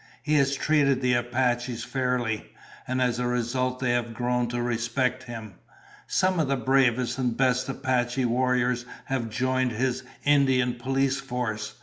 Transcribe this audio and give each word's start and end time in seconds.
He 0.23 0.33
has 0.37 0.55
treated 0.55 0.99
the 0.99 1.13
Apaches 1.13 1.83
fairly, 1.83 2.51
and 2.87 2.99
as 2.99 3.19
a 3.19 3.27
result 3.27 3.77
they 3.79 3.91
have 3.91 4.15
grown 4.15 4.47
to 4.47 4.59
respect 4.59 5.25
him. 5.25 5.53
Some 6.07 6.39
of 6.39 6.47
the 6.47 6.55
bravest 6.57 7.19
and 7.19 7.37
best 7.37 7.69
Apache 7.69 8.25
warriors 8.25 8.83
have 9.05 9.29
joined 9.29 9.73
his 9.73 10.01
Indian 10.23 10.73
police 10.73 11.19
force. 11.19 11.75